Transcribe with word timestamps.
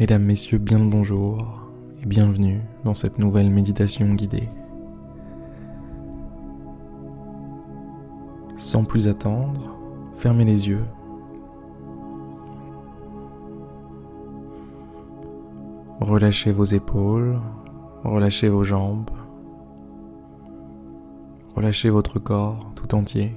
Mesdames, 0.00 0.24
Messieurs, 0.24 0.58
bien 0.58 0.80
le 0.80 0.90
bonjour 0.90 1.70
et 2.02 2.06
bienvenue 2.06 2.60
dans 2.82 2.96
cette 2.96 3.20
nouvelle 3.20 3.48
méditation 3.48 4.12
guidée. 4.14 4.48
Sans 8.56 8.82
plus 8.82 9.06
attendre, 9.06 9.78
fermez 10.16 10.44
les 10.44 10.66
yeux. 10.66 10.84
Relâchez 16.00 16.50
vos 16.50 16.64
épaules, 16.64 17.38
relâchez 18.02 18.48
vos 18.48 18.64
jambes, 18.64 19.10
relâchez 21.54 21.90
votre 21.90 22.18
corps 22.18 22.72
tout 22.74 22.96
entier. 22.96 23.36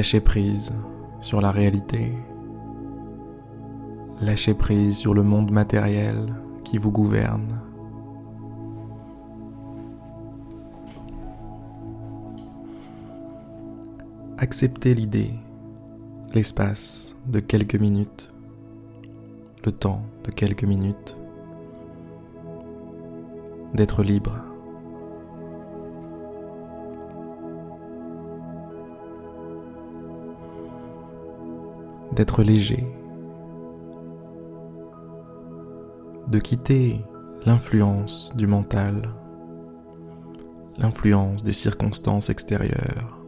Lâchez 0.00 0.20
prise 0.20 0.72
sur 1.20 1.42
la 1.42 1.50
réalité. 1.50 2.14
Lâchez 4.22 4.54
prise 4.54 4.96
sur 4.96 5.12
le 5.12 5.22
monde 5.22 5.50
matériel 5.50 6.32
qui 6.64 6.78
vous 6.78 6.90
gouverne. 6.90 7.60
Acceptez 14.38 14.94
l'idée, 14.94 15.34
l'espace 16.32 17.14
de 17.26 17.40
quelques 17.40 17.78
minutes, 17.78 18.32
le 19.66 19.72
temps 19.72 20.00
de 20.24 20.30
quelques 20.30 20.64
minutes, 20.64 21.14
d'être 23.74 24.02
libre. 24.02 24.49
D'être 32.12 32.42
léger, 32.42 32.86
de 36.28 36.38
quitter 36.38 37.04
l'influence 37.46 38.32
du 38.36 38.46
mental, 38.46 39.14
l'influence 40.78 41.42
des 41.42 41.52
circonstances 41.52 42.30
extérieures. 42.30 43.18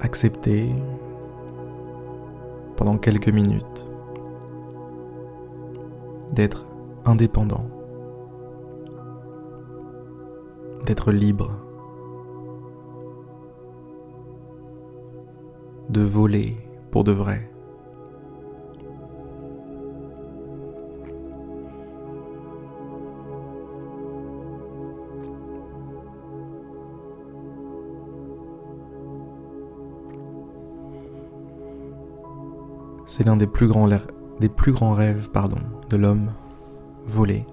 Accepter 0.00 0.68
pendant 2.76 2.96
quelques 2.96 3.28
minutes 3.28 3.86
d'être 6.32 6.66
indépendant 7.04 7.79
d'être 10.86 11.12
libre, 11.12 11.50
de 15.88 16.02
voler 16.02 16.56
pour 16.90 17.04
de 17.04 17.12
vrai. 17.12 17.50
C'est 33.06 33.26
l'un 33.26 33.36
des 33.36 33.48
plus 33.48 33.66
grands, 33.66 33.88
rêves 34.94 35.30
pardon, 35.30 35.58
de 35.90 35.96
l'homme, 35.96 36.30
voler. 37.06 37.44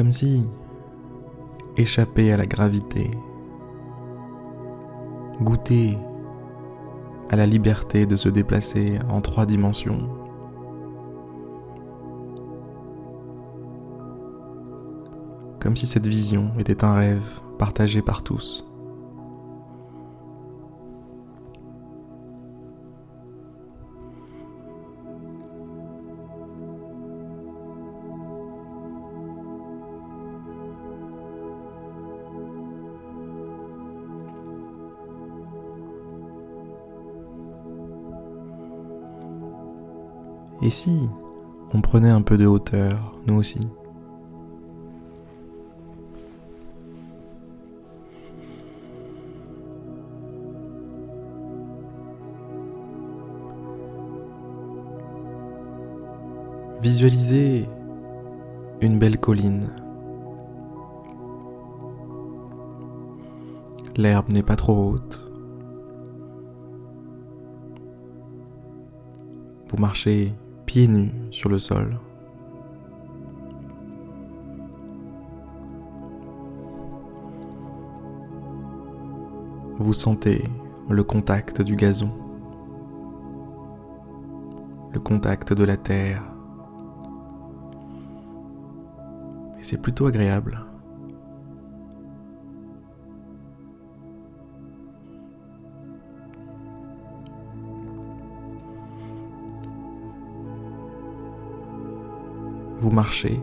Comme 0.00 0.12
si 0.12 0.46
échapper 1.76 2.32
à 2.32 2.38
la 2.38 2.46
gravité, 2.46 3.10
goûter 5.42 5.98
à 7.28 7.36
la 7.36 7.44
liberté 7.44 8.06
de 8.06 8.16
se 8.16 8.30
déplacer 8.30 8.98
en 9.10 9.20
trois 9.20 9.44
dimensions. 9.44 10.08
Comme 15.60 15.76
si 15.76 15.84
cette 15.84 16.06
vision 16.06 16.50
était 16.58 16.82
un 16.82 16.94
rêve 16.94 17.42
partagé 17.58 18.00
par 18.00 18.22
tous. 18.22 18.69
Et 40.70 40.72
si 40.72 41.10
on 41.74 41.80
prenait 41.80 42.10
un 42.10 42.22
peu 42.22 42.38
de 42.38 42.46
hauteur, 42.46 43.16
nous 43.26 43.34
aussi 43.34 43.66
Visualisez 56.80 57.68
une 58.80 59.00
belle 59.00 59.18
colline. 59.18 59.70
L'herbe 63.96 64.28
n'est 64.28 64.44
pas 64.44 64.54
trop 64.54 64.92
haute. 64.92 65.32
Vous 69.66 69.76
marchez 69.76 70.32
pieds 70.70 70.86
nus 70.86 71.10
sur 71.32 71.48
le 71.48 71.58
sol. 71.58 71.98
Vous 79.78 79.92
sentez 79.92 80.44
le 80.88 81.02
contact 81.02 81.60
du 81.60 81.74
gazon, 81.74 82.12
le 84.92 85.00
contact 85.00 85.52
de 85.52 85.64
la 85.64 85.76
terre. 85.76 86.22
Et 89.58 89.64
c'est 89.64 89.82
plutôt 89.82 90.06
agréable. 90.06 90.69
Vous 102.90 102.96
marchez 102.96 103.40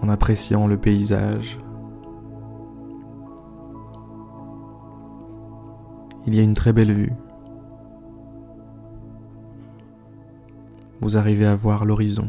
en 0.00 0.08
appréciant 0.08 0.66
le 0.66 0.78
paysage. 0.78 1.58
Il 6.26 6.34
y 6.34 6.40
a 6.40 6.42
une 6.42 6.54
très 6.54 6.72
belle 6.72 6.92
vue. 6.92 7.12
Vous 11.00 11.18
arrivez 11.18 11.46
à 11.46 11.54
voir 11.54 11.84
l'horizon. 11.84 12.28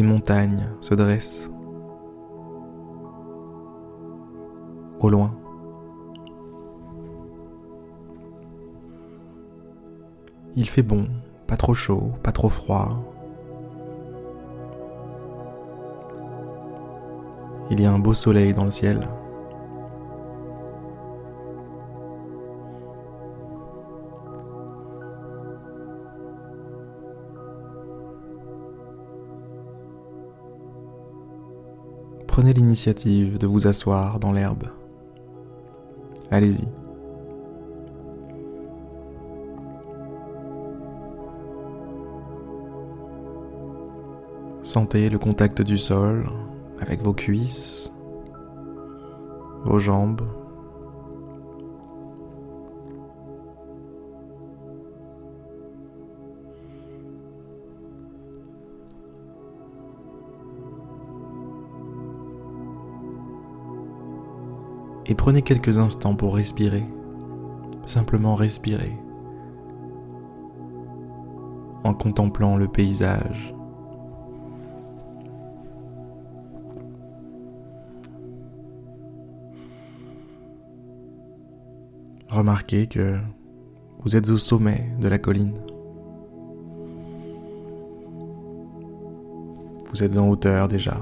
Des 0.00 0.06
montagnes 0.06 0.66
se 0.80 0.94
dressent. 0.94 1.50
Au 4.98 5.10
loin. 5.10 5.36
Il 10.56 10.66
fait 10.70 10.82
bon, 10.82 11.06
pas 11.46 11.58
trop 11.58 11.74
chaud, 11.74 12.12
pas 12.22 12.32
trop 12.32 12.48
froid. 12.48 12.98
Il 17.70 17.78
y 17.78 17.84
a 17.84 17.92
un 17.92 17.98
beau 17.98 18.14
soleil 18.14 18.54
dans 18.54 18.64
le 18.64 18.70
ciel. 18.70 19.06
Prenez 32.40 32.54
l'initiative 32.54 33.36
de 33.36 33.46
vous 33.46 33.66
asseoir 33.66 34.18
dans 34.18 34.32
l'herbe. 34.32 34.64
Allez-y. 36.30 36.66
Sentez 44.62 45.10
le 45.10 45.18
contact 45.18 45.60
du 45.60 45.76
sol 45.76 46.30
avec 46.80 47.02
vos 47.02 47.12
cuisses, 47.12 47.92
vos 49.66 49.78
jambes. 49.78 50.22
Et 65.10 65.14
prenez 65.16 65.42
quelques 65.42 65.80
instants 65.80 66.14
pour 66.14 66.36
respirer, 66.36 66.84
simplement 67.84 68.36
respirer, 68.36 68.96
en 71.82 71.92
contemplant 71.94 72.56
le 72.56 72.68
paysage. 72.68 73.52
Remarquez 82.28 82.86
que 82.86 83.18
vous 84.04 84.14
êtes 84.14 84.28
au 84.28 84.36
sommet 84.36 84.92
de 85.00 85.08
la 85.08 85.18
colline. 85.18 85.58
Vous 89.90 90.04
êtes 90.04 90.16
en 90.16 90.28
hauteur 90.28 90.68
déjà. 90.68 90.98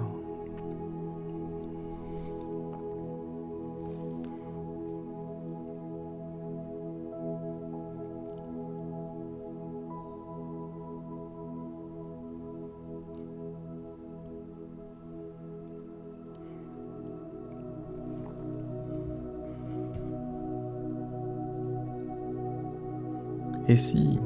Et 23.68 23.76
si 23.76 24.18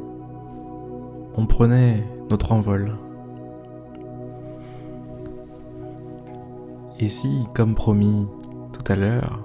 on 1.36 1.46
prenait 1.46 2.06
notre 2.30 2.52
envol? 2.52 2.96
Et 7.00 7.08
si, 7.08 7.46
comme 7.52 7.74
promis 7.74 8.28
tout 8.72 8.84
à 8.86 8.94
l'heure, 8.94 9.44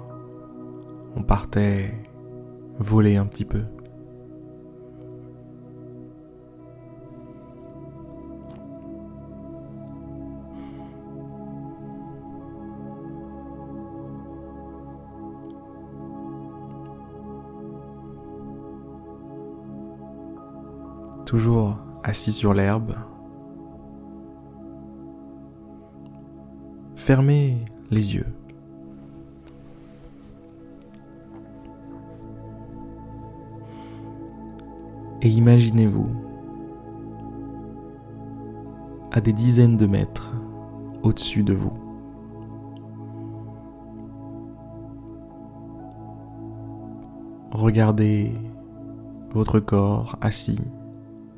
on 1.15 1.23
partait 1.23 1.91
voler 2.77 3.17
un 3.17 3.25
petit 3.25 3.45
peu? 3.45 3.63
Toujours 21.27 21.75
assis 22.05 22.31
sur 22.31 22.53
l'herbe. 22.53 22.93
Fermez 26.95 27.65
les 27.91 28.15
yeux. 28.15 28.25
Et 35.21 35.27
imaginez-vous 35.27 36.09
à 39.11 39.19
des 39.19 39.33
dizaines 39.33 39.75
de 39.75 39.85
mètres 39.85 40.31
au-dessus 41.03 41.43
de 41.43 41.53
vous. 41.53 41.73
Regardez 47.51 48.31
votre 49.31 49.59
corps 49.59 50.17
assis 50.21 50.61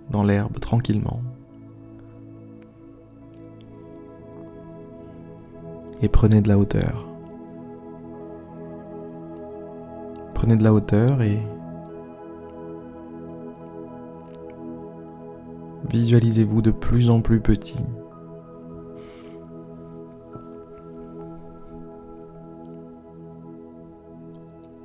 dans 0.10 0.24
l'herbe 0.24 0.60
tranquillement. 0.60 1.22
Et 6.02 6.08
prenez 6.08 6.42
de 6.42 6.48
la 6.48 6.58
hauteur. 6.58 7.08
Prenez 10.34 10.56
de 10.56 10.64
la 10.64 10.74
hauteur 10.74 11.22
et 11.22 11.40
visualisez-vous 15.92 16.62
de 16.62 16.72
plus 16.72 17.10
en 17.10 17.22
plus 17.22 17.42
petit. 17.42 17.84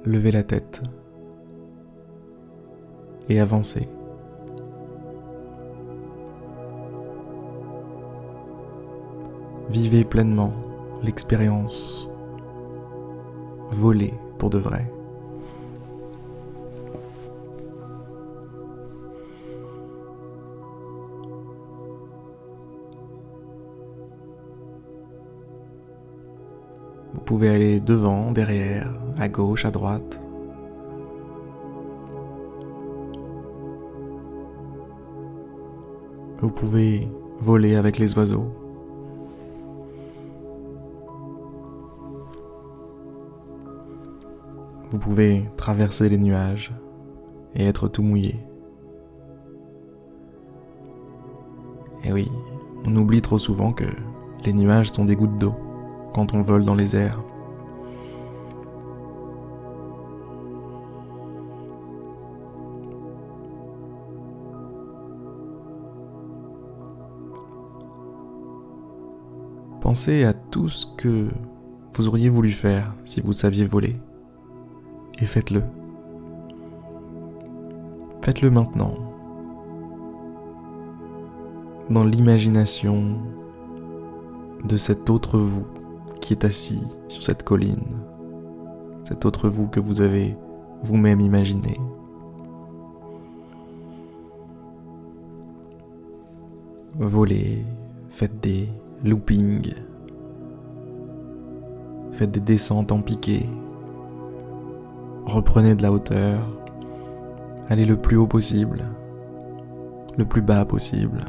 Levez 0.05 0.33
la 0.33 0.43
tête 0.43 0.83
et 3.29 3.41
avancez. 3.41 3.89
Vivez 9.75 10.05
pleinement 10.05 10.53
l'expérience. 11.03 12.09
Volez 13.73 14.15
pour 14.39 14.49
de 14.49 14.59
vrai. 14.59 14.89
Vous 27.13 27.21
pouvez 27.23 27.49
aller 27.49 27.81
devant, 27.81 28.31
derrière, 28.31 28.95
à 29.19 29.29
gauche, 29.29 29.65
à 29.65 29.73
droite. 29.73 30.21
Vous 36.39 36.51
pouvez 36.51 37.09
voler 37.41 37.75
avec 37.75 37.99
les 37.99 38.17
oiseaux. 38.17 38.47
Vous 44.95 45.01
pouvez 45.01 45.43
traverser 45.57 46.09
les 46.09 46.19
nuages 46.19 46.73
et 47.57 47.67
être 47.67 47.89
tout 47.89 48.05
mouillé. 48.05 48.37
Et 52.05 52.13
oui, 52.13 52.31
on 52.85 52.95
oublie 52.95 53.21
trop 53.21 53.39
souvent 53.39 53.73
que 53.73 53.87
les 54.45 54.53
nuages 54.53 54.93
sont 54.93 55.05
des 55.05 55.17
gouttes 55.17 55.37
d'eau 55.37 55.53
quand 56.13 56.33
on 56.33 56.43
vole 56.43 56.65
dans 56.65 56.77
les 56.77 56.95
airs. 56.95 57.21
Pensez 69.81 70.23
à 70.23 70.33
tout 70.33 70.69
ce 70.69 70.87
que 70.87 71.27
vous 71.97 72.07
auriez 72.07 72.29
voulu 72.29 72.53
faire 72.53 72.95
si 73.05 73.21
vous 73.21 73.33
saviez 73.33 73.65
voler 73.65 73.97
et 75.19 75.27
faites-le. 75.27 75.63
Faites-le 78.23 78.51
maintenant. 78.51 78.95
Dans 81.91 82.05
l'imagination 82.05 83.19
de 84.65 84.77
cet 84.77 85.11
autre 85.11 85.39
vous 85.39 85.67
qui 86.21 86.33
est 86.33 86.45
assis 86.45 86.83
sur 87.09 87.23
cette 87.23 87.43
colline. 87.43 87.85
Cet 89.05 89.27
autre 89.27 89.49
vous 89.49 89.67
que 89.67 89.81
vous 89.81 90.01
avez 90.01 90.35
vous-même 90.83 91.21
imaginé. 91.21 91.79
Volez, 96.97 97.65
faites 98.09 98.41
des 98.41 98.69
loopings, 99.05 99.75
faites 102.13 102.31
des 102.31 102.41
descentes 102.41 102.93
en 102.93 103.03
piqué, 103.03 103.47
Reprenez 105.27 105.75
de 105.75 105.83
la 105.83 105.93
hauteur. 105.93 106.39
Allez 107.69 107.85
le 107.85 107.97
plus 107.97 108.17
haut 108.17 108.27
possible. 108.27 108.85
Le 110.17 110.25
plus 110.25 110.43
bas 110.43 110.65
possible. 110.65 111.25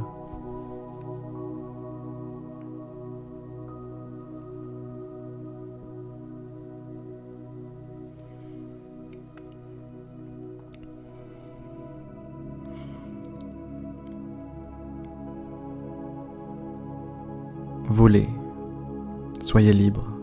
Volez. 17.88 18.28
Soyez 19.42 19.72
libre. 19.72 20.15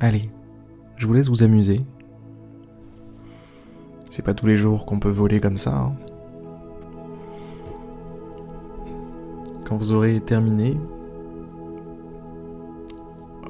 Allez, 0.00 0.30
je 0.96 1.06
vous 1.06 1.12
laisse 1.12 1.28
vous 1.28 1.42
amuser. 1.42 1.76
C'est 4.10 4.24
pas 4.24 4.34
tous 4.34 4.46
les 4.46 4.56
jours 4.56 4.86
qu'on 4.86 5.00
peut 5.00 5.08
voler 5.08 5.40
comme 5.40 5.58
ça. 5.58 5.76
Hein. 5.76 5.92
Quand 9.64 9.76
vous 9.76 9.92
aurez 9.92 10.20
terminé, 10.20 10.78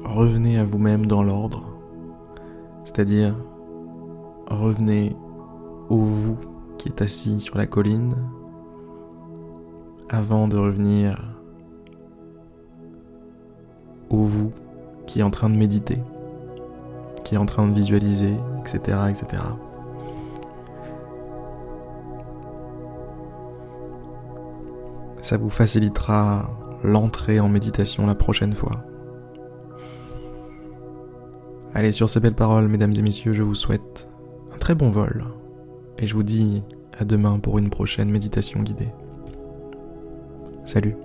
revenez 0.03 0.57
à 0.57 0.63
vous-même 0.63 1.05
dans 1.05 1.23
l'ordre. 1.23 1.65
C'est-à-dire, 2.83 3.35
revenez 4.47 5.15
au 5.89 5.97
vous 5.97 6.37
qui 6.77 6.89
est 6.89 7.01
assis 7.01 7.41
sur 7.41 7.57
la 7.57 7.65
colline 7.65 8.15
avant 10.09 10.47
de 10.47 10.57
revenir 10.57 11.35
au 14.09 14.23
vous 14.23 14.51
qui 15.07 15.19
est 15.19 15.23
en 15.23 15.31
train 15.31 15.49
de 15.49 15.55
méditer, 15.55 16.01
qui 17.25 17.35
est 17.35 17.37
en 17.37 17.45
train 17.45 17.67
de 17.67 17.73
visualiser, 17.73 18.35
etc. 18.61 18.97
etc. 19.09 19.43
Ça 25.21 25.37
vous 25.37 25.49
facilitera 25.49 26.49
l'entrée 26.83 27.39
en 27.39 27.49
méditation 27.49 28.05
la 28.05 28.15
prochaine 28.15 28.53
fois. 28.53 28.85
Allez, 31.73 31.91
sur 31.91 32.09
ces 32.09 32.19
belles 32.19 32.35
paroles, 32.35 32.67
mesdames 32.67 32.93
et 32.93 33.01
messieurs, 33.01 33.33
je 33.33 33.43
vous 33.43 33.55
souhaite 33.55 34.07
un 34.53 34.57
très 34.57 34.75
bon 34.75 34.91
vol. 34.91 35.25
Et 35.97 36.07
je 36.07 36.13
vous 36.13 36.23
dis 36.23 36.63
à 36.97 37.05
demain 37.05 37.39
pour 37.39 37.57
une 37.57 37.69
prochaine 37.69 38.09
méditation 38.09 38.61
guidée. 38.61 38.93
Salut 40.63 40.95